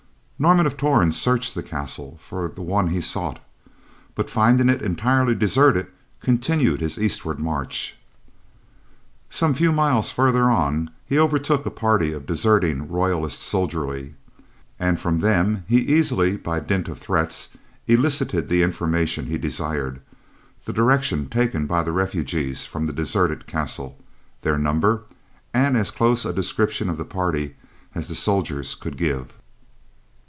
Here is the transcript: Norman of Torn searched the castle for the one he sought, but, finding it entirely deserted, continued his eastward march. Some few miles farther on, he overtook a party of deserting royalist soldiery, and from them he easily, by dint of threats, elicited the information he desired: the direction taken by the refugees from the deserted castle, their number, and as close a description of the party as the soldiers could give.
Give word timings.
Norman 0.41 0.65
of 0.65 0.75
Torn 0.75 1.11
searched 1.11 1.53
the 1.53 1.61
castle 1.61 2.17
for 2.19 2.47
the 2.47 2.63
one 2.63 2.87
he 2.89 2.99
sought, 2.99 3.37
but, 4.15 4.27
finding 4.27 4.69
it 4.69 4.81
entirely 4.81 5.35
deserted, 5.35 5.85
continued 6.19 6.81
his 6.81 6.97
eastward 6.97 7.37
march. 7.37 7.95
Some 9.29 9.53
few 9.53 9.71
miles 9.71 10.09
farther 10.09 10.45
on, 10.49 10.89
he 11.05 11.19
overtook 11.19 11.63
a 11.63 11.69
party 11.69 12.11
of 12.11 12.25
deserting 12.25 12.87
royalist 12.89 13.39
soldiery, 13.39 14.15
and 14.79 14.99
from 14.99 15.19
them 15.19 15.63
he 15.67 15.77
easily, 15.81 16.37
by 16.37 16.59
dint 16.59 16.87
of 16.89 16.97
threats, 16.97 17.49
elicited 17.85 18.49
the 18.49 18.63
information 18.63 19.27
he 19.27 19.37
desired: 19.37 20.01
the 20.65 20.73
direction 20.73 21.27
taken 21.29 21.67
by 21.67 21.83
the 21.83 21.91
refugees 21.91 22.65
from 22.65 22.87
the 22.87 22.93
deserted 22.93 23.45
castle, 23.45 23.95
their 24.41 24.57
number, 24.57 25.03
and 25.53 25.77
as 25.77 25.91
close 25.91 26.25
a 26.25 26.33
description 26.33 26.89
of 26.89 26.97
the 26.97 27.05
party 27.05 27.55
as 27.93 28.07
the 28.07 28.15
soldiers 28.15 28.73
could 28.73 28.97
give. 28.97 29.35